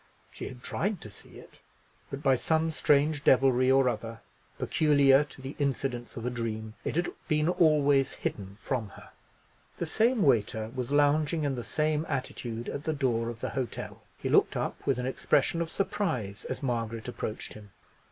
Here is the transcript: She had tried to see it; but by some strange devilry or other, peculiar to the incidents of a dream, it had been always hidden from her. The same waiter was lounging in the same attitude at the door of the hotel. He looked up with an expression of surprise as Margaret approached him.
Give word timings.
She 0.31 0.47
had 0.47 0.63
tried 0.63 0.99
to 1.01 1.11
see 1.11 1.37
it; 1.37 1.59
but 2.09 2.23
by 2.23 2.33
some 2.33 2.71
strange 2.71 3.23
devilry 3.23 3.69
or 3.69 3.87
other, 3.87 4.21
peculiar 4.57 5.23
to 5.25 5.43
the 5.43 5.55
incidents 5.59 6.17
of 6.17 6.25
a 6.25 6.31
dream, 6.31 6.73
it 6.83 6.95
had 6.95 7.11
been 7.27 7.47
always 7.47 8.13
hidden 8.15 8.57
from 8.59 8.89
her. 8.97 9.09
The 9.77 9.85
same 9.85 10.23
waiter 10.23 10.71
was 10.73 10.89
lounging 10.89 11.43
in 11.43 11.53
the 11.53 11.63
same 11.63 12.07
attitude 12.09 12.67
at 12.67 12.85
the 12.85 12.93
door 12.93 13.29
of 13.29 13.41
the 13.41 13.49
hotel. 13.51 14.01
He 14.17 14.27
looked 14.27 14.57
up 14.57 14.83
with 14.87 14.97
an 14.97 15.05
expression 15.05 15.61
of 15.61 15.69
surprise 15.69 16.45
as 16.45 16.63
Margaret 16.63 17.07
approached 17.07 17.53
him. 17.53 17.69